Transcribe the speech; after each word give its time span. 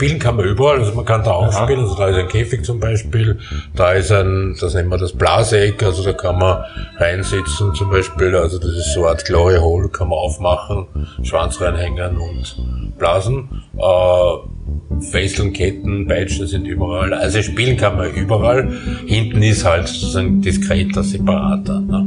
spielen 0.00 0.18
kann 0.18 0.36
man 0.36 0.46
überall, 0.46 0.78
also 0.78 0.94
man 0.94 1.04
kann 1.04 1.22
da 1.22 1.32
auch 1.32 1.48
Aha. 1.48 1.64
spielen, 1.64 1.80
also 1.80 1.94
da 1.94 2.08
ist 2.08 2.16
ein 2.16 2.28
Käfig 2.28 2.64
zum 2.64 2.80
Beispiel, 2.80 3.38
da 3.76 3.92
ist 3.92 4.10
ein, 4.10 4.56
das 4.58 4.72
nennen 4.72 4.88
wir 4.88 4.96
das 4.96 5.12
Blaseck, 5.12 5.82
also 5.82 6.02
da 6.02 6.14
kann 6.14 6.38
man 6.38 6.64
reinsitzen 6.96 7.74
zum 7.74 7.90
Beispiel, 7.90 8.34
also 8.34 8.58
das 8.58 8.70
ist 8.70 8.94
so 8.94 9.00
eine 9.00 9.10
Art 9.10 9.26
Glory 9.26 9.58
Hole, 9.58 9.90
kann 9.90 10.08
man 10.08 10.18
aufmachen, 10.18 10.86
Schwanz 11.22 11.60
reinhängen 11.60 12.16
und 12.16 12.96
blasen. 12.96 13.62
Äh, 13.76 15.02
Fesseln, 15.10 15.52
Ketten, 15.52 16.06
Peitschen 16.08 16.46
sind 16.46 16.64
überall, 16.64 17.12
also 17.12 17.42
spielen 17.42 17.76
kann 17.76 17.98
man 17.98 18.10
überall, 18.14 18.72
hinten 19.06 19.42
ist 19.42 19.66
halt 19.66 19.86
sozusagen 19.86 20.40
diskreter, 20.40 21.02
separater. 21.02 21.78
Ne? 21.80 22.06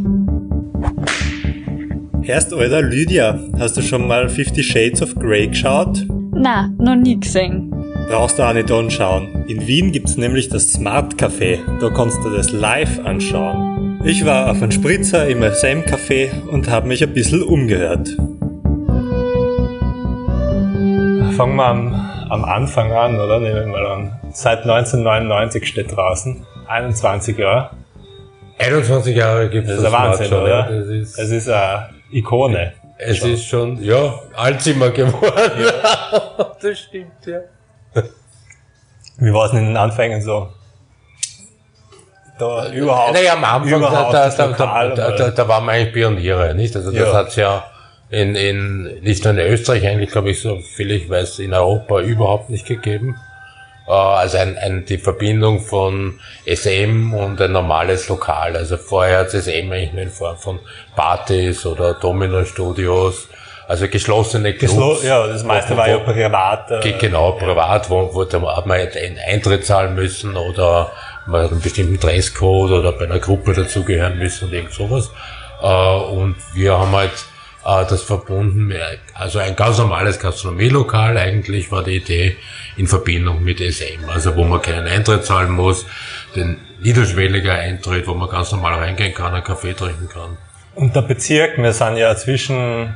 Erst, 2.23 2.53
Alter, 2.53 2.81
Lydia, 2.81 3.39
hast 3.59 3.77
du 3.77 3.83
schon 3.83 4.07
mal 4.07 4.29
Fifty 4.29 4.63
Shades 4.63 5.03
of 5.03 5.13
Grey 5.13 5.47
geschaut? 5.47 6.07
Na, 6.35 6.69
noch 6.79 6.95
nie 6.95 7.19
gesehen. 7.19 7.72
Brauchst 8.09 8.37
du 8.37 8.43
auch 8.43 8.53
nicht 8.53 8.71
anschauen. 8.71 9.45
In 9.47 9.65
Wien 9.65 9.91
gibt's 9.91 10.17
nämlich 10.17 10.49
das 10.49 10.71
Smart 10.71 11.15
Café. 11.15 11.59
Da 11.79 11.89
kannst 11.89 12.23
du 12.23 12.29
das 12.29 12.51
live 12.51 12.99
anschauen. 13.05 13.99
Ich 14.03 14.25
war 14.25 14.51
auf 14.51 14.61
einem 14.61 14.71
Spritzer 14.71 15.27
im 15.27 15.41
SM 15.41 15.81
Café 15.87 16.29
und 16.47 16.69
habe 16.69 16.87
mich 16.87 17.01
ein 17.03 17.13
bisschen 17.13 17.41
umgehört. 17.41 18.09
Fangen 21.37 21.55
wir 21.55 21.65
am, 21.65 21.93
am 22.29 22.43
Anfang 22.43 22.91
an, 22.91 23.19
oder? 23.19 23.39
Nehmen 23.39 23.55
wir 23.55 23.67
mal 23.67 23.85
an. 23.85 24.19
Seit 24.31 24.63
1999 24.63 25.67
steht 25.67 25.95
draußen. 25.95 26.45
21 26.67 27.37
Jahre. 27.37 27.71
21 28.59 29.15
Jahre 29.15 29.49
gibt 29.49 29.67
es 29.67 29.81
das. 29.81 29.91
Das 29.91 29.91
ist 29.91 29.95
ein 29.95 30.09
Wahnsinn, 30.09 30.33
oder? 30.33 30.63
Das 30.69 30.87
ist, 30.87 31.19
es 31.19 31.29
ist 31.31 31.49
eine 31.49 31.89
Ikone. 32.11 32.73
Es 32.97 33.17
schon. 33.17 33.31
ist 33.31 33.45
schon, 33.45 33.83
ja, 33.83 34.19
Alzheimer 34.35 34.91
geworden. 34.91 35.51
Ja. 35.59 36.51
das 36.61 36.79
stimmt, 36.79 37.25
ja. 37.25 37.39
Wie 39.17 39.33
war 39.33 39.45
es 39.45 39.53
in 39.53 39.65
den 39.65 39.77
Anfängen 39.77 40.21
so? 40.21 40.49
Da 42.39 42.71
überhaupt, 42.71 43.13
naja, 43.13 43.33
am 43.33 43.43
Anfang, 43.43 43.81
da, 43.81 44.11
da, 44.11 44.29
da, 44.29 44.87
da, 44.89 45.11
da, 45.11 45.29
da 45.29 45.47
waren 45.47 45.65
wir 45.65 45.73
eigentlich 45.73 45.93
Pioniere, 45.93 46.55
nicht? 46.55 46.75
Also 46.75 46.91
das 46.91 46.99
ja. 46.99 47.13
hat's 47.13 47.35
ja 47.35 47.63
in, 48.09 48.35
in, 48.35 49.01
nicht 49.01 49.23
nur 49.23 49.33
in 49.33 49.39
Österreich 49.39 49.87
eigentlich, 49.87 50.11
glaube 50.11 50.31
ich, 50.31 50.41
so 50.41 50.59
viel 50.59 50.91
ich 50.91 51.09
weiß, 51.09 51.39
in 51.39 51.53
Europa 51.53 51.99
überhaupt 52.01 52.49
nicht 52.49 52.65
gegeben. 52.65 53.15
Äh, 53.87 53.91
also 53.91 54.37
ein, 54.37 54.57
ein, 54.57 54.85
die 54.85 54.97
Verbindung 54.97 55.61
von 55.61 56.19
SM 56.45 57.13
und 57.13 57.41
ein 57.41 57.51
normales 57.51 58.07
Lokal. 58.09 58.55
Also 58.55 58.77
vorher 58.77 59.19
hat 59.19 59.33
es 59.33 59.45
SM 59.45 59.71
eigentlich 59.71 59.93
nur 59.93 60.01
in 60.03 60.09
Form 60.09 60.37
von 60.37 60.59
Partys 60.95 61.65
oder 61.65 61.95
Domino-Studios, 61.95 63.29
also 63.73 63.87
geschlossene 63.87 64.53
Clubs. 64.53 64.71
Geschlo 64.71 64.97
ja, 65.03 65.25
das 65.25 65.43
meiste 65.43 65.73
wo, 65.73 65.77
war 65.77 65.89
ja 65.89 65.97
privat. 65.97 66.69
Äh, 66.69 66.91
genau, 66.91 67.31
privat, 67.31 67.89
wo, 67.89 68.13
wo 68.13 68.23
da 68.23 68.39
hat 68.55 68.67
man 68.67 68.77
einen 68.77 69.17
Eintritt 69.27 69.65
zahlen 69.65 69.95
müssen 69.95 70.37
oder 70.37 70.91
man 71.25 71.43
hat 71.43 71.51
einen 71.51 71.61
bestimmten 71.61 71.99
Dresscode 71.99 72.71
oder 72.71 72.91
bei 72.91 73.05
einer 73.05 73.17
Gruppe 73.17 73.53
dazugehören 73.53 74.19
müssen 74.19 74.47
und 74.47 74.53
irgend 74.53 74.73
sowas. 74.73 75.11
Äh, 75.63 75.65
und 75.65 76.35
wir 76.53 76.77
haben 76.77 76.91
halt 76.91 77.13
äh, 77.65 77.83
das 77.89 78.03
verbunden, 78.03 78.71
also 79.15 79.39
ein 79.39 79.55
ganz 79.55 79.79
normales 79.79 80.19
Gastronomielokal 80.19 81.17
eigentlich 81.17 81.71
war 81.71 81.83
die 81.83 81.95
Idee 81.95 82.37
in 82.77 82.85
Verbindung 82.85 83.43
mit 83.43 83.57
SM, 83.57 84.07
also 84.07 84.35
wo 84.35 84.43
man 84.43 84.61
keinen 84.61 84.85
Eintritt 84.85 85.25
zahlen 85.25 85.49
muss, 85.49 85.87
den 86.35 86.59
niederschwelliger 86.79 87.53
Eintritt, 87.53 88.05
wo 88.05 88.13
man 88.13 88.29
ganz 88.29 88.51
normal 88.51 88.75
reingehen 88.75 89.15
kann, 89.15 89.33
einen 89.33 89.43
Kaffee 89.43 89.73
trinken 89.73 90.09
kann. 90.09 90.37
Und 90.75 90.95
der 90.95 91.01
Bezirk, 91.01 91.57
wir 91.57 91.73
sind 91.73 91.97
ja 91.97 92.15
zwischen 92.15 92.95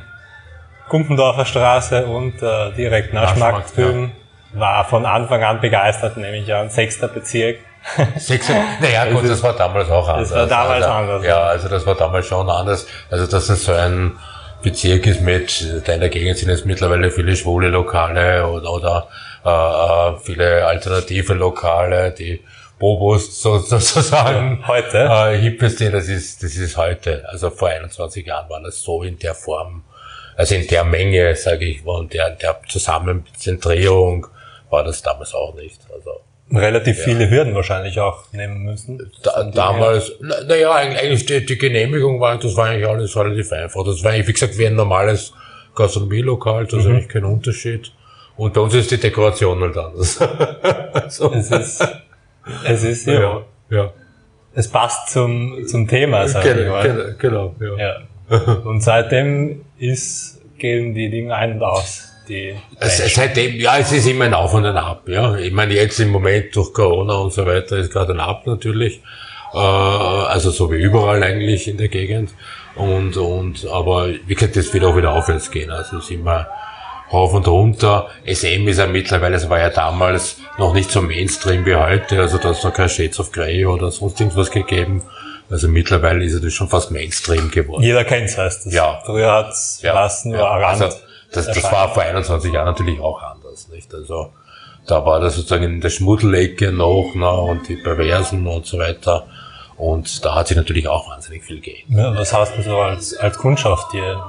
Gumpendorfer 0.88 1.44
Straße 1.44 2.06
und 2.06 2.42
äh, 2.42 2.72
direkt 2.72 3.12
Naschmarktbögen, 3.12 4.12
ja. 4.54 4.60
war 4.60 4.84
von 4.84 5.06
Anfang 5.06 5.42
an 5.44 5.60
begeistert, 5.60 6.16
nämlich 6.16 6.52
ein 6.52 6.70
sechster 6.70 7.08
Bezirk. 7.08 7.58
Sechster, 8.16 8.54
naja 8.80 9.10
gut, 9.10 9.28
das, 9.28 9.42
war 9.42 9.52
damals 9.54 9.88
auch 9.90 10.08
anders. 10.08 10.30
Das 10.30 10.38
war 10.38 10.46
damals 10.46 10.84
also, 10.84 10.94
anders. 10.94 11.24
Ja, 11.24 11.42
also 11.42 11.68
das 11.68 11.86
war 11.86 11.94
damals 11.94 12.26
schon 12.26 12.50
anders. 12.50 12.86
Also 13.10 13.26
das 13.26 13.48
ist 13.48 13.64
so 13.64 13.72
ein 13.72 14.18
Bezirk 14.62 15.06
ist 15.06 15.20
mit, 15.20 15.86
deiner 15.86 16.08
Gegend 16.08 16.36
sind 16.36 16.50
jetzt 16.50 16.66
mittlerweile 16.66 17.10
viele 17.10 17.36
schwule 17.36 17.68
Lokale 17.68 18.46
oder, 18.46 18.72
oder 18.72 19.08
äh, 19.44 19.48
äh 19.48 20.18
viele 20.20 20.66
alternative 20.66 21.34
Lokale, 21.34 22.10
die 22.10 22.42
Bobos 22.78 23.40
so, 23.40 23.58
sozusagen. 23.58 24.64
Heute? 24.66 24.98
Äh, 24.98 25.38
hippeste, 25.38 25.90
das 25.90 26.08
ist, 26.08 26.42
das 26.42 26.56
ist 26.56 26.76
heute. 26.76 27.24
Also 27.28 27.50
vor 27.50 27.68
21 27.68 28.26
Jahren 28.26 28.48
war 28.48 28.60
das 28.60 28.80
so 28.80 29.02
in 29.02 29.18
der 29.18 29.34
Form, 29.34 29.84
also 30.38 30.54
in 30.54 30.68
der 30.68 30.84
Menge, 30.84 31.34
sage 31.34 31.64
ich, 31.64 31.84
und 31.84 32.14
der, 32.14 32.30
der 32.30 32.60
Zusammenzentrierung 32.68 34.28
war 34.70 34.84
das 34.84 35.02
damals 35.02 35.34
auch 35.34 35.56
nicht. 35.56 35.80
Also 35.92 36.20
relativ 36.52 36.98
ja. 36.98 37.04
viele 37.04 37.28
Hürden 37.28 37.56
wahrscheinlich 37.56 37.98
auch 37.98 38.32
nehmen 38.32 38.62
müssen. 38.62 39.10
Da, 39.24 39.42
damals, 39.42 40.12
naja, 40.20 40.68
na 40.68 40.74
eigentlich 40.74 41.26
die, 41.26 41.44
die 41.44 41.58
Genehmigung 41.58 42.20
war, 42.20 42.38
das 42.38 42.56
war 42.56 42.66
eigentlich 42.66 42.86
alles 42.86 43.16
relativ 43.16 43.50
einfach. 43.50 43.84
Das 43.84 44.04
war 44.04 44.12
eigentlich, 44.12 44.28
wie 44.28 44.32
gesagt, 44.34 44.56
wie 44.56 44.68
ein 44.68 44.76
normales 44.76 45.32
Gastronomielokal, 45.74 46.66
das 46.66 46.74
mhm. 46.74 46.78
ist 46.78 46.86
eigentlich 46.86 47.08
kein 47.08 47.24
Unterschied. 47.24 47.92
Und 48.36 48.54
bei 48.54 48.60
uns 48.60 48.74
ist 48.74 48.92
die 48.92 48.98
Dekoration 48.98 49.60
halt 49.60 49.76
anders. 49.76 50.20
so. 51.08 51.32
Es 51.32 51.50
ist, 51.50 51.84
es 52.64 52.84
ist, 52.84 53.06
ja. 53.08 53.20
ja. 53.20 53.44
ja. 53.70 53.92
Es 54.54 54.68
passt 54.68 55.10
zum, 55.10 55.66
zum 55.66 55.88
Thema, 55.88 56.28
sag 56.28 56.44
genau, 56.44 56.60
ich 56.60 56.68
mal. 56.68 57.16
Genau, 57.18 57.54
genau 57.58 57.76
ja. 57.76 57.88
ja. 57.88 58.07
Und 58.64 58.82
seitdem 58.82 59.62
ist, 59.78 60.40
gehen 60.58 60.94
die 60.94 61.10
Dinge 61.10 61.34
ein 61.34 61.52
und 61.52 61.62
aus 61.62 62.08
die. 62.28 62.54
Seitdem, 62.80 63.56
ja, 63.56 63.78
es 63.78 63.92
ist 63.92 64.06
immer 64.06 64.24
ein 64.24 64.34
Auf 64.34 64.52
und 64.54 64.66
ein 64.66 64.76
Ab, 64.76 65.08
ja. 65.08 65.36
Ich 65.36 65.52
meine, 65.52 65.74
jetzt 65.74 65.98
im 66.00 66.10
Moment 66.10 66.54
durch 66.54 66.72
Corona 66.72 67.14
und 67.14 67.32
so 67.32 67.46
weiter 67.46 67.76
ist 67.76 67.92
gerade 67.92 68.12
ein 68.12 68.20
Ab 68.20 68.46
natürlich. 68.46 69.00
Äh, 69.54 69.58
also 69.58 70.50
so 70.50 70.70
wie 70.70 70.76
überall 70.76 71.22
eigentlich 71.22 71.68
in 71.68 71.78
der 71.78 71.88
Gegend. 71.88 72.30
Und, 72.74 73.16
und, 73.16 73.66
aber 73.66 74.08
wie 74.26 74.34
kann 74.34 74.50
das 74.54 74.72
wieder 74.74 74.88
auch 74.88 74.96
wieder 74.96 75.12
aufwärts 75.12 75.50
gehen? 75.50 75.70
Also 75.70 75.98
es 75.98 76.04
ist 76.04 76.10
immer 76.10 76.46
rauf 77.12 77.32
und 77.32 77.48
runter. 77.48 78.08
SM 78.24 78.68
ist 78.68 78.78
ja 78.78 78.86
mittlerweile, 78.86 79.36
es 79.36 79.48
war 79.48 79.58
ja 79.58 79.70
damals 79.70 80.38
noch 80.58 80.74
nicht 80.74 80.90
so 80.90 81.00
Mainstream 81.00 81.64
wie 81.64 81.74
heute, 81.74 82.20
also 82.20 82.38
da 82.38 82.50
ist 82.50 82.64
noch 82.64 82.74
kein 82.74 82.88
Shades 82.88 83.18
of 83.18 83.32
Grey 83.32 83.64
oder 83.64 83.90
sonst 83.90 84.20
irgendwas 84.20 84.50
gegeben. 84.50 85.02
Also 85.50 85.68
mittlerweile 85.68 86.24
ist 86.24 86.34
es 86.34 86.54
schon 86.54 86.68
fast 86.68 86.90
Mainstream 86.90 87.50
geworden. 87.50 87.82
Jeder 87.82 88.04
kennt's, 88.04 88.36
heißt 88.36 88.66
das. 88.66 88.72
Ja. 88.72 89.00
Früher 89.04 89.32
hat's 89.32 89.80
ja. 89.82 90.08
nur 90.24 90.38
ja. 90.38 90.56
Rand. 90.56 90.82
Also, 90.82 90.98
das, 91.32 91.46
das 91.46 91.62
war 91.64 91.92
vor 91.92 92.02
21 92.02 92.52
Jahren 92.52 92.66
natürlich 92.66 93.00
auch 93.00 93.22
anders, 93.22 93.68
nicht? 93.68 93.92
Also, 93.94 94.32
da 94.86 95.04
war 95.04 95.20
das 95.20 95.36
sozusagen 95.36 95.64
in 95.64 95.80
der 95.80 95.90
Schmuddelecke 95.90 96.72
noch, 96.72 97.12
ne, 97.14 97.30
und 97.30 97.68
die 97.68 97.76
Perversen 97.76 98.46
und 98.46 98.66
so 98.66 98.78
weiter. 98.78 99.26
Und 99.76 100.24
da 100.24 100.34
hat 100.34 100.48
sich 100.48 100.56
natürlich 100.56 100.88
auch 100.88 101.08
wahnsinnig 101.08 101.44
viel 101.44 101.56
gegeben. 101.56 101.98
Ja, 101.98 102.16
was 102.16 102.32
hast 102.32 102.56
du 102.56 102.62
so 102.62 102.78
als, 102.78 103.16
als 103.16 103.38
Kundschaft 103.38 103.92
hier? 103.92 104.22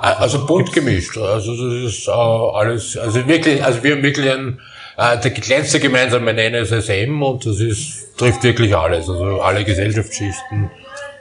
Also 0.00 0.44
bunt 0.44 0.72
gemischt. 0.72 1.16
Also 1.16 1.52
das 1.52 1.92
ist 1.94 2.08
äh, 2.08 2.10
alles, 2.10 2.96
also 2.96 3.26
wirklich, 3.26 3.64
also 3.64 3.82
wir 3.82 3.94
haben 3.94 4.02
wirklich 4.02 4.30
ein, 4.30 4.60
äh, 4.98 5.16
der 5.18 5.30
kleinste 5.30 5.78
gemeinsame 5.78 6.34
Nenner 6.34 6.58
ist 6.58 6.72
SM 6.72 7.22
und 7.22 7.46
das 7.46 7.60
ist, 7.60 8.16
trifft 8.18 8.42
wirklich 8.42 8.76
alles. 8.76 9.08
Also 9.08 9.40
alle 9.40 9.64
Gesellschaftsschichten, 9.64 10.70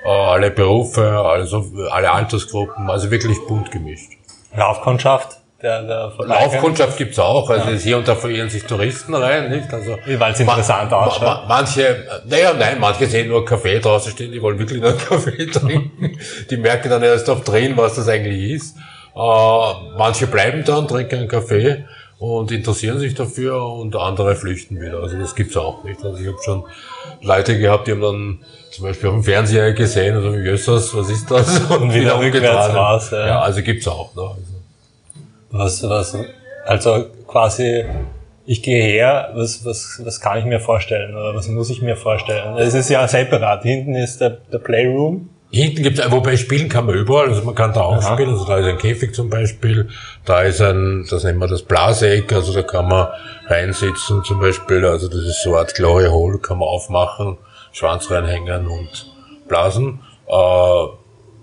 äh, 0.04 0.10
alle 0.10 0.50
Berufe, 0.50 1.08
also 1.08 1.64
alle 1.92 2.12
Altersgruppen, 2.12 2.90
also 2.90 3.12
wirklich 3.12 3.38
bunt 3.48 3.72
gemischt. 3.72 4.14
Laufkundschaft? 4.56 5.38
Der, 5.62 5.84
der 5.84 6.12
Laufkundschaft 6.20 6.98
gibt's 6.98 7.18
auch, 7.18 7.50
also 7.50 7.72
ja. 7.72 7.78
hier 7.78 7.98
und 7.98 8.08
da 8.08 8.16
verirren 8.16 8.50
sich 8.50 8.64
Touristen 8.64 9.16
rein, 9.16 9.50
nicht? 9.50 9.72
Also 9.74 9.98
Weil 10.06 10.34
es 10.34 10.40
interessant 10.40 10.92
ma, 10.92 10.98
ausschaut. 11.06 11.22
Ma, 11.22 11.46
manche, 11.48 12.06
naja, 12.26 12.54
nein, 12.54 12.80
manche 12.80 13.08
sehen 13.08 13.28
nur 13.28 13.44
Kaffee 13.44 13.80
draußen 13.80 14.12
stehen, 14.12 14.32
die 14.32 14.42
wollen 14.42 14.60
wirklich 14.60 14.82
nur 14.82 14.96
Kaffee 15.10 15.48
trinken. 15.48 16.18
die 16.50 16.58
merken 16.58 16.90
dann 16.90 17.02
erst 17.02 17.30
auf 17.30 17.44
drin, 17.44 17.74
was 17.76 17.96
das 17.96 18.08
eigentlich 18.08 18.52
ist. 18.52 18.78
Äh, 19.16 19.74
manche 19.98 20.28
bleiben 20.28 20.64
dann, 20.64 20.88
trinken 20.88 21.20
einen 21.20 21.28
Kaffee 21.28 21.86
und 22.20 22.52
interessieren 22.52 23.00
sich 23.00 23.14
dafür 23.14 23.64
und 23.64 23.96
andere 23.96 24.36
flüchten 24.36 24.82
wieder. 24.82 25.02
Also 25.02 25.18
das 25.19 25.36
gibt's 25.36 25.56
auch 25.56 25.84
nicht. 25.84 26.04
Also 26.04 26.19
ich 26.19 26.28
habe 26.28 26.38
schon 26.44 26.64
Leute 27.22 27.60
gehabt, 27.60 27.88
die 27.88 27.92
haben 27.92 28.02
dann 28.02 28.40
zum 28.72 28.86
Beispiel 28.86 29.10
auf 29.10 29.16
dem 29.16 29.24
Fernseher 29.24 29.74
gesehen, 29.74 30.16
also 30.16 30.31
Jössers, 30.34 30.96
was 30.96 31.10
ist 31.10 31.30
das? 31.30 31.60
Und 31.69 31.94
wieder 31.94 32.19
rückwärts 32.19 32.74
war's, 32.74 33.12
ja. 33.12 33.28
ja. 33.28 33.42
also 33.42 33.62
gibt's 33.62 33.88
auch. 33.88 34.16
Ne? 34.16 34.22
Also. 34.22 34.42
Was, 35.50 35.90
was, 35.90 36.18
also 36.66 37.06
quasi, 37.28 37.86
ich 38.46 38.63
gehe 38.63 38.84
her, 38.84 39.31
was, 39.34 39.63
was, 39.63 40.02
was 40.04 40.20
kann 40.20 40.40
ich 40.40 40.46
mir 40.46 40.60
vorstellen 40.60 41.16
oder 41.16 41.36
was 41.36 41.48
muss 41.48 41.70
ich 41.70 41.81
mir 41.81 41.96
vorstellen? 41.96 42.58
Es 42.58 42.74
ist 42.74 42.90
ja 42.90 43.08
separat. 43.08 43.63
Hinten 43.63 43.96
ist 43.96 44.20
der, 44.20 44.31
der 44.52 44.60
Playroom. 44.60 45.30
Hinten 45.50 45.84
gibt's, 45.84 46.02
wobei 46.12 46.36
spielen 46.36 46.68
kann 46.68 46.86
man 46.86 46.96
überall, 46.96 47.30
also 47.30 47.42
man 47.44 47.56
kann 47.56 47.74
da 47.74 47.82
auch 47.82 48.04
Aha. 48.04 48.14
spielen, 48.14 48.32
also 48.32 48.46
da 48.46 48.58
ist 48.58 48.66
ein 48.66 48.78
Käfig 48.78 49.16
zum 49.16 49.30
Beispiel, 49.30 49.90
da 50.26 50.42
ist 50.42 50.62
ein, 50.62 51.08
das 51.10 51.24
nennen 51.24 51.40
wir 51.40 51.48
das 51.48 51.62
Blaseck, 51.62 52.34
also 52.34 52.54
da 52.54 52.64
kann 52.64 52.90
man 52.90 53.08
reinsitzen 53.46 54.26
zum 54.26 54.42
Beispiel, 54.42 54.86
also 54.86 55.08
das 55.08 55.22
ist 55.22 55.44
so 55.44 55.52
eine 55.52 55.60
Art 55.60 55.74
Glory 55.76 56.08
Hole, 56.08 56.40
kann 56.40 56.60
man 56.60 56.68
aufmachen 56.68 57.38
Schwanz 57.72 58.12
reinhängen 58.12 58.68
und 58.68 59.14
blasen. 59.48 60.02
Äh, 60.28 60.88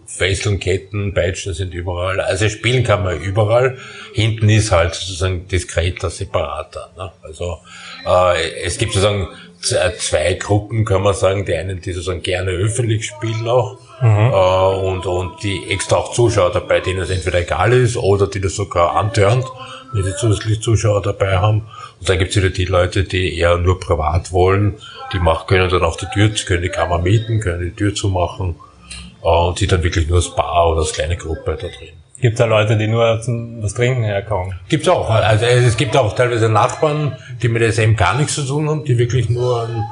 Fesseln, 0.06 0.60
Ketten, 0.60 1.14
Peitschen 1.14 1.54
sind 1.54 1.74
überall. 1.74 2.20
Also 2.20 2.48
spielen 2.48 2.84
kann 2.84 3.02
man 3.02 3.20
überall. 3.20 3.78
Hinten 4.12 4.48
ist 4.48 4.70
halt 4.70 4.94
sozusagen 4.94 5.48
diskreter, 5.48 6.10
separater. 6.10 6.90
Ne? 6.96 7.10
Also 7.22 7.58
äh, 8.06 8.62
es 8.62 8.78
gibt 8.78 8.92
sozusagen 8.92 9.28
zwei 9.64 10.34
Gruppen, 10.34 10.84
kann 10.84 11.02
man 11.02 11.14
sagen. 11.14 11.44
Die 11.44 11.54
einen, 11.54 11.80
die 11.80 11.92
sozusagen 11.92 12.22
gerne 12.22 12.50
öffentlich 12.50 13.06
spielen 13.06 13.48
auch. 13.48 13.78
Mhm. 14.00 14.32
Äh, 14.32 14.86
und, 14.86 15.06
und 15.06 15.42
die 15.42 15.70
extra 15.70 15.96
auch 15.96 16.12
Zuschauer 16.12 16.52
dabei, 16.52 16.80
denen 16.80 17.00
es 17.00 17.10
entweder 17.10 17.40
egal 17.40 17.72
ist 17.72 17.96
oder 17.96 18.26
die 18.26 18.40
das 18.40 18.54
sogar 18.54 18.96
antören, 18.96 19.44
wenn 19.92 20.04
sie 20.04 20.14
zusätzlich 20.16 20.60
Zuschauer 20.60 21.02
dabei 21.02 21.38
haben. 21.38 21.62
Und 22.00 22.08
dann 22.08 22.18
gibt 22.18 22.30
es 22.30 22.36
wieder 22.36 22.50
die 22.50 22.64
Leute, 22.64 23.04
die 23.04 23.38
eher 23.38 23.56
nur 23.56 23.80
privat 23.80 24.32
wollen. 24.32 24.74
Die 25.12 25.18
machen, 25.18 25.46
können 25.46 25.68
dann 25.70 25.84
auch 25.84 25.96
die 25.96 26.06
Tür, 26.12 26.30
können 26.46 26.62
die 26.62 26.68
Kammer 26.68 26.98
mieten, 26.98 27.40
können 27.40 27.62
die 27.62 27.76
Tür 27.76 27.94
zumachen 27.94 28.56
äh, 29.22 29.28
und 29.28 29.60
die 29.60 29.66
dann 29.66 29.82
wirklich 29.82 30.08
nur 30.08 30.18
als 30.18 30.34
Bar 30.34 30.70
oder 30.70 30.80
als 30.80 30.92
kleine 30.92 31.16
Gruppe 31.16 31.56
da 31.60 31.68
drin. 31.68 32.03
Gibt 32.20 32.38
da 32.38 32.44
Leute, 32.44 32.76
die 32.76 32.86
nur 32.86 33.20
zum 33.20 33.62
was 33.62 33.74
Trinken 33.74 34.04
herkommen? 34.04 34.54
Gibt's 34.68 34.88
auch. 34.88 35.10
Also 35.10 35.44
es 35.46 35.76
gibt 35.76 35.96
auch 35.96 36.14
teilweise 36.14 36.48
Nachbarn, 36.48 37.16
die 37.42 37.48
mit 37.48 37.62
SM 37.62 37.96
gar 37.96 38.16
nichts 38.16 38.34
zu 38.34 38.46
tun 38.46 38.68
haben, 38.70 38.84
die 38.84 38.98
wirklich 38.98 39.28
nur 39.28 39.64
ein 39.64 39.84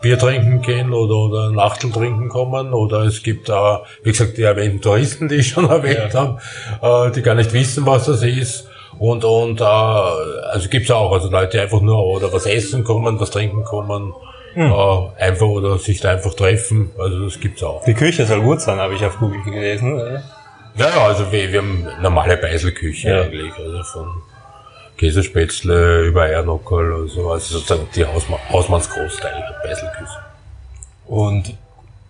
Bier 0.00 0.18
trinken 0.18 0.62
gehen 0.62 0.92
oder, 0.92 1.14
oder 1.14 1.48
ein 1.48 1.58
Achtel 1.58 1.90
trinken 1.90 2.28
kommen. 2.28 2.72
Oder 2.72 3.02
es 3.02 3.22
gibt 3.22 3.48
da, 3.48 3.82
wie 4.02 4.10
gesagt, 4.10 4.38
die 4.38 4.42
erwähnten 4.42 4.80
Touristen, 4.80 5.28
die 5.28 5.36
ich 5.36 5.48
schon 5.48 5.64
erwähnt 5.70 6.14
ja. 6.14 6.38
habe, 6.80 7.08
äh, 7.08 7.12
die 7.12 7.22
gar 7.22 7.34
nicht 7.34 7.52
wissen, 7.52 7.86
was 7.86 8.06
das 8.06 8.22
ist. 8.22 8.68
Und, 8.98 9.24
und 9.24 9.60
äh, 9.60 9.64
also 9.64 10.68
gibt's 10.68 10.90
auch, 10.90 11.12
also 11.12 11.30
Leute, 11.30 11.58
die 11.58 11.60
einfach 11.62 11.82
nur 11.82 12.02
oder 12.04 12.32
was 12.32 12.46
essen 12.46 12.84
kommen, 12.84 13.20
was 13.20 13.30
trinken 13.30 13.62
kommen, 13.64 14.14
hm. 14.54 14.72
äh, 14.72 15.22
einfach 15.22 15.46
oder 15.46 15.76
sich 15.78 16.00
da 16.00 16.12
einfach 16.12 16.34
treffen. 16.34 16.90
Also 16.98 17.24
das 17.24 17.38
gibt's 17.38 17.62
auch. 17.62 17.84
Die 17.84 17.94
Küche 17.94 18.24
soll 18.24 18.40
gut 18.40 18.62
sein, 18.62 18.78
habe 18.78 18.94
ich 18.94 19.04
auf 19.04 19.18
Google 19.18 19.42
gelesen. 19.42 19.94
Oder? 19.94 20.22
Ja, 20.76 20.90
ja, 20.90 21.06
also 21.06 21.30
wir, 21.32 21.52
wir 21.52 21.60
haben 21.60 21.86
normale 22.00 22.36
Beiselküche 22.36 23.08
ja. 23.08 23.22
eigentlich, 23.22 23.52
also 23.58 23.82
von 23.82 24.22
Käsespätzle 24.98 26.02
über 26.02 26.22
Eiernockal, 26.22 26.92
also, 26.92 27.30
also 27.30 27.58
sozusagen 27.58 27.88
die 27.94 28.04
Hausma 28.04 28.38
Hausmannsgroßteil 28.50 29.32
der 29.32 29.68
Beiselküche. 29.68 30.18
Und 31.06 31.54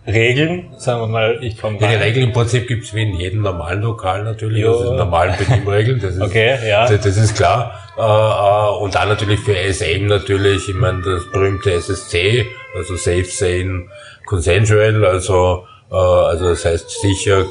Regeln, 0.05 0.69
sagen 0.77 1.01
wir 1.01 1.07
mal, 1.07 1.39
ich 1.43 1.57
komme 1.57 1.79
ja, 1.79 1.89
Die 1.89 1.95
Regeln 1.95 2.27
im 2.27 2.33
Prinzip 2.33 2.67
gibt's 2.67 2.93
wie 2.93 3.03
in 3.03 3.19
jedem 3.19 3.41
normalen 3.41 3.81
Lokal 3.81 4.23
natürlich, 4.23 4.63
jo. 4.63 4.71
also 4.71 4.93
normalen 4.93 5.35
Benimmregeln, 5.37 5.99
das 5.99 6.15
ist, 6.15 6.21
okay, 6.21 6.57
ja. 6.67 6.87
das, 6.87 7.01
das 7.01 7.17
ist 7.17 7.35
klar. 7.35 7.77
Äh, 7.97 8.01
äh, 8.01 8.83
und 8.83 8.95
dann 8.95 9.09
natürlich 9.09 9.41
für 9.41 9.55
SM 9.55 10.07
natürlich, 10.07 10.69
ich 10.69 10.75
meine, 10.75 11.01
das 11.01 11.29
berühmte 11.29 11.73
SSC, 11.73 12.45
also 12.75 12.95
Safe, 12.95 13.25
Sane, 13.25 13.87
Consensual, 14.25 15.05
also, 15.05 15.67
also 15.89 16.49
das 16.49 16.65
heißt 16.65 16.89
sicher, 17.01 17.45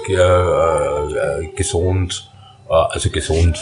gesund, 1.56 2.30
also 2.68 3.10
gesund. 3.10 3.58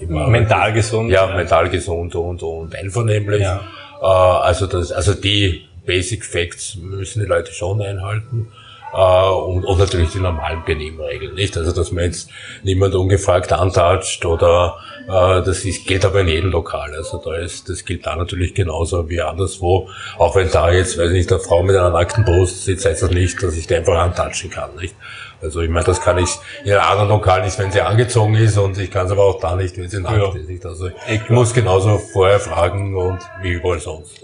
mental 0.00 0.72
gesund. 0.72 1.10
Ja, 1.10 1.26
mental 1.26 1.68
gesund 1.68 2.14
und, 2.14 2.42
und 2.42 2.74
einvernehmlich. 2.74 3.42
Ja. 3.42 3.60
Also 4.00 4.66
das, 4.66 4.92
also 4.92 5.14
die 5.14 5.66
Basic 5.84 6.24
Facts 6.24 6.76
müssen 6.76 7.20
die 7.20 7.26
Leute 7.26 7.52
schon 7.52 7.82
einhalten. 7.82 8.48
Uh, 8.92 9.44
und, 9.44 9.64
und 9.64 9.78
natürlich 9.78 10.10
die 10.10 10.18
normalen 10.18 10.64
Benimmregeln, 10.64 11.34
nicht? 11.34 11.56
Also, 11.56 11.72
dass 11.72 11.92
man 11.92 12.04
jetzt 12.04 12.28
niemand 12.64 12.94
ungefragt 12.96 13.52
antatscht 13.52 14.24
oder 14.24 14.78
uh, 15.06 15.40
das 15.40 15.64
ist, 15.64 15.86
geht 15.86 16.04
aber 16.04 16.22
in 16.22 16.28
jedem 16.28 16.50
Lokal. 16.50 16.92
Also 16.94 17.18
da 17.18 17.36
ist, 17.36 17.68
das 17.68 17.84
gilt 17.84 18.06
da 18.06 18.16
natürlich 18.16 18.52
genauso 18.54 19.08
wie 19.08 19.20
anderswo. 19.20 19.88
Auch 20.18 20.34
wenn 20.34 20.50
da 20.50 20.72
jetzt, 20.72 20.98
weiß 20.98 21.12
nicht, 21.12 21.30
eine 21.30 21.40
Frau 21.40 21.62
mit 21.62 21.76
einer 21.76 21.90
nackten 21.90 22.24
Brust 22.24 22.64
sitzt, 22.64 22.84
heißt 22.84 23.02
das 23.04 23.10
nicht, 23.10 23.40
dass 23.42 23.56
ich 23.56 23.68
die 23.68 23.76
einfach 23.76 23.96
antatschen 23.96 24.50
kann, 24.50 24.74
nicht? 24.76 24.94
Also 25.42 25.60
ich 25.60 25.70
meine, 25.70 25.86
das 25.86 26.00
kann 26.00 26.18
ich 26.18 26.30
in 26.64 26.72
einem 26.72 26.82
anderen 26.82 27.08
Lokal 27.08 27.44
nicht, 27.44 27.58
wenn 27.58 27.70
sie 27.70 27.80
angezogen 27.80 28.34
ist 28.34 28.58
und 28.58 28.76
ich 28.76 28.90
kann 28.90 29.06
es 29.06 29.12
aber 29.12 29.24
auch 29.24 29.40
da 29.40 29.56
nicht, 29.56 29.78
wenn 29.78 29.88
sie 29.88 30.00
nackt 30.00 30.18
ja. 30.18 30.34
ist. 30.34 30.48
Nicht? 30.48 30.66
Also 30.66 30.90
ich 31.08 31.30
muss 31.30 31.54
genauso 31.54 31.98
vorher 31.98 32.40
fragen 32.40 32.94
und 32.94 33.20
wie 33.40 33.52
überall 33.52 33.80
sonst 33.80 34.20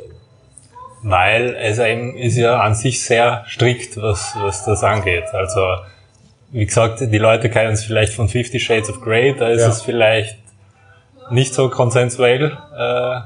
weil 1.09 1.57
SAM 1.73 2.17
ist 2.17 2.37
ja 2.37 2.59
an 2.59 2.75
sich 2.75 3.01
sehr 3.01 3.45
strikt, 3.47 3.97
was, 3.97 4.35
was 4.41 4.65
das 4.65 4.83
angeht. 4.83 5.27
Also, 5.33 5.61
wie 6.51 6.67
gesagt, 6.67 7.01
die 7.01 7.19
Leute 7.19 7.49
kennen 7.49 7.75
es 7.75 7.85
vielleicht 7.85 8.13
von 8.13 8.29
Fifty 8.29 8.59
Shades 8.59 8.91
of 8.91 9.01
Grey, 9.03 9.37
da 9.39 9.49
ist 9.51 9.63
ja. 9.63 9.69
es 9.69 9.83
vielleicht 9.83 10.37
nicht 11.31 11.55
so 11.55 11.71
konsensuell. 11.71 12.59
Äh, 12.77 13.21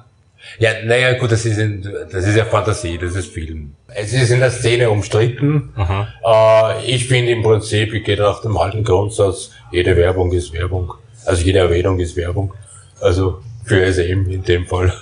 ja, 0.58 0.70
naja, 0.84 1.14
gut, 1.14 1.32
das 1.32 1.46
ist, 1.46 1.56
in, 1.56 1.82
das 2.12 2.26
ist 2.26 2.36
ja 2.36 2.44
Fantasie, 2.44 2.98
das 2.98 3.14
ist 3.14 3.32
Film. 3.32 3.74
Es 3.88 4.12
ist 4.12 4.30
in 4.30 4.40
der 4.40 4.50
Szene 4.50 4.90
umstritten. 4.90 5.72
Mhm. 5.74 6.06
Äh, 6.22 6.84
ich 6.84 7.08
finde 7.08 7.32
im 7.32 7.42
Prinzip, 7.42 7.94
ich 7.94 8.04
gehe 8.04 8.18
nach 8.18 8.42
dem 8.42 8.58
alten 8.58 8.84
Grundsatz, 8.84 9.52
jede 9.72 9.96
Werbung 9.96 10.32
ist 10.32 10.52
Werbung. 10.52 10.92
Also 11.24 11.42
jede 11.42 11.60
Erwähnung 11.60 11.98
ist 11.98 12.14
Werbung. 12.14 12.52
Also 13.00 13.40
für 13.64 13.90
SM 13.90 14.28
in 14.28 14.44
dem 14.44 14.66
Fall. 14.66 14.92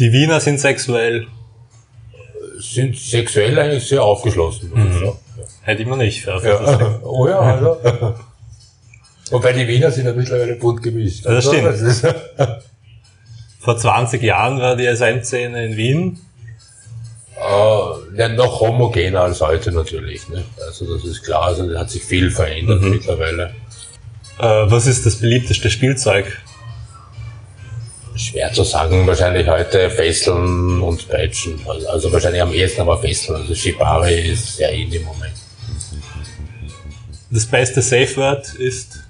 Die 0.00 0.12
Wiener 0.12 0.40
sind 0.40 0.58
sexuell 0.58 1.28
sind 2.60 2.98
sexuell 2.98 3.58
eigentlich 3.58 3.86
sehr 3.86 4.02
aufgeschlossen. 4.02 4.70
Mhm. 4.72 5.04
Ja. 5.04 5.12
Hätte 5.62 5.82
ich 5.82 5.88
mir 5.88 5.96
nicht 5.96 6.26
ja. 6.26 6.38
Oh 7.02 7.28
ja, 7.28 7.38
also. 7.38 7.78
Wobei 9.30 9.52
die 9.52 9.66
Wiener 9.66 9.90
sind 9.90 10.06
ja 10.06 10.12
mittlerweile 10.12 10.56
bunt 10.56 10.82
gemischt. 10.82 11.24
Das 11.24 11.44
stimmt. 11.44 11.66
Das 11.66 12.02
Vor 13.60 13.76
20 13.76 14.22
Jahren 14.22 14.58
war 14.58 14.74
die 14.74 14.86
SM-Szene 14.86 15.66
in 15.66 15.76
Wien. 15.76 16.20
Äh, 17.36 18.18
ja, 18.18 18.28
noch 18.28 18.60
homogener 18.60 19.20
als 19.20 19.40
heute 19.40 19.70
natürlich. 19.72 20.28
Ne? 20.28 20.44
Also 20.66 20.92
das 20.92 21.04
ist 21.04 21.22
klar, 21.22 21.44
also 21.44 21.78
hat 21.78 21.90
sich 21.90 22.02
viel 22.02 22.30
verändert 22.30 22.80
mhm. 22.82 22.90
mittlerweile. 22.90 23.54
Äh, 24.38 24.70
was 24.70 24.86
ist 24.86 25.04
das 25.04 25.16
beliebteste 25.16 25.70
Spielzeug 25.70 26.40
Schwer 28.16 28.52
zu 28.52 28.64
sagen, 28.64 29.06
wahrscheinlich 29.06 29.48
heute 29.48 29.90
Fesseln 29.90 30.80
und 30.82 31.08
Peitschen. 31.08 31.60
Also 31.88 32.12
wahrscheinlich 32.12 32.42
am 32.42 32.52
ehesten 32.52 32.82
aber 32.82 32.98
Fesseln. 32.98 33.40
Also 33.40 33.54
Shibari 33.54 34.32
ist 34.32 34.56
sehr 34.56 34.70
in 34.70 34.92
im 34.92 35.04
Moment. 35.04 35.34
Das 37.30 37.46
beste 37.46 37.80
Safe 37.80 38.16
Word 38.16 38.54
ist? 38.54 39.04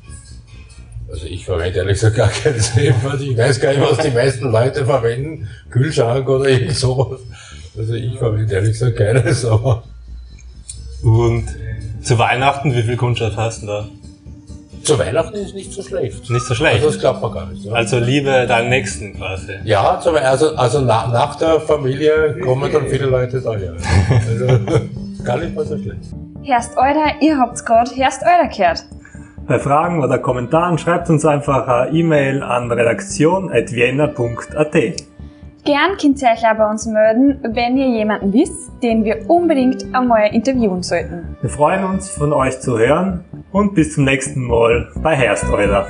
Also 1.11 1.27
ich 1.27 1.45
verwende 1.45 1.79
ehrlich 1.79 1.95
gesagt 1.95 2.17
gar 2.17 2.29
kein 2.29 2.61
Safe 2.61 2.95
Word. 3.03 3.21
Ich 3.23 3.37
weiß 3.37 3.61
gar 3.61 3.73
nicht, 3.73 3.81
was 3.81 3.99
die 3.99 4.11
meisten 4.11 4.51
Leute 4.51 4.85
verwenden. 4.85 5.49
Kühlschrank 5.71 6.29
oder 6.29 6.49
irgend 6.49 6.77
sowas. 6.77 7.21
Also 7.77 7.95
ich 7.95 8.19
verwende 8.19 8.55
ehrlich 8.55 8.73
gesagt 8.73 8.97
keines, 8.97 9.45
aber. 9.45 9.85
Und 11.03 11.49
zu 12.03 12.19
Weihnachten, 12.19 12.75
wie 12.75 12.83
viel 12.83 12.97
Kundschaft 12.97 13.37
hast 13.37 13.63
du 13.63 13.67
da? 13.67 13.89
Zu 14.83 14.99
Weihnachten 14.99 15.35
ist 15.35 15.55
nicht 15.55 15.73
so 15.73 15.83
schlecht. 15.83 16.29
Nicht 16.31 16.47
so 16.47 16.55
schlecht. 16.55 16.77
Also 16.77 16.87
das 16.89 16.99
glaubt 16.99 17.21
man 17.23 17.33
gar 17.33 17.47
nicht. 17.47 17.65
Ja. 17.65 17.73
Also 17.73 17.99
liebe 17.99 18.47
deinen 18.47 18.69
Nächsten 18.71 19.17
quasi. 19.17 19.55
Ja, 19.65 20.01
also, 20.01 20.57
also 20.57 20.81
nach, 20.81 21.13
nach 21.13 21.37
der 21.37 21.61
Familie 21.61 22.39
kommen 22.43 22.73
dann 22.73 22.87
viele 22.87 23.07
Leute 23.07 23.41
daher. 23.41 23.75
Also 24.29 24.47
gar 25.25 25.37
nicht 25.39 25.55
mal 25.55 25.67
so 25.67 25.79
schlecht. 25.79 26.01
Herst 26.43 26.77
Euder, 26.77 27.15
ihr 27.21 27.39
habt's 27.39 27.65
gerade 27.65 27.91
Herst 27.95 28.23
Euder 28.23 28.49
gehört. 28.49 28.85
Bei 29.47 29.59
Fragen 29.59 30.03
oder 30.03 30.19
Kommentaren 30.19 30.79
schreibt 30.79 31.11
uns 31.11 31.27
einfach 31.27 31.67
eine 31.67 31.91
E-Mail 31.91 32.43
an 32.43 32.71
redaktion.vienna.at. 32.71 34.75
Gern 35.65 35.99
könnt 36.01 36.21
bei 36.55 36.71
uns 36.71 36.87
melden, 36.87 37.39
wenn 37.43 37.77
ihr 37.77 37.89
jemanden 37.89 38.33
wisst, 38.33 38.71
den 38.83 39.05
wir 39.05 39.29
unbedingt 39.29 39.85
einmal 39.95 40.35
interviewen 40.35 40.83
sollten. 40.83 41.37
Wir 41.43 41.51
freuen 41.51 41.85
uns, 41.85 42.09
von 42.09 42.33
euch 42.33 42.61
zu 42.61 42.79
hören 42.79 43.25
und 43.53 43.75
bis 43.75 43.95
zum 43.95 44.05
nächsten 44.05 44.47
Mal 44.47 44.89
bei 45.03 45.15
Herst 45.15 45.45
Euler. 45.53 45.87